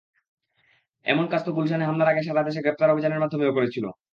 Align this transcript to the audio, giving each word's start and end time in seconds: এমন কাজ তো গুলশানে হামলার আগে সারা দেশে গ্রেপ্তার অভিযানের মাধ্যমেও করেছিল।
এমন 1.05 1.25
কাজ 1.31 1.41
তো 1.45 1.51
গুলশানে 1.57 1.87
হামলার 1.87 2.11
আগে 2.11 2.21
সারা 2.23 2.47
দেশে 2.47 2.63
গ্রেপ্তার 2.63 2.93
অভিযানের 2.93 3.21
মাধ্যমেও 3.23 3.55
করেছিল। 3.57 3.85